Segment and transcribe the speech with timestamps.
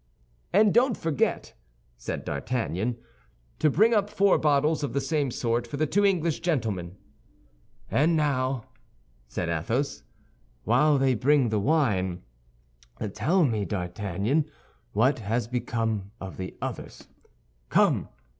[0.51, 1.53] "And don't forget,"
[1.95, 2.97] said D'Artagnan,
[3.59, 6.97] "to bring up four bottles of the same sort for the two English gentlemen."
[7.91, 8.65] "And now,"
[9.27, 10.01] said Athos,
[10.63, 12.23] "while they bring the wine,
[13.13, 14.49] tell me, D'Artagnan,
[14.93, 17.07] what has become of the others,
[17.69, 18.09] come!"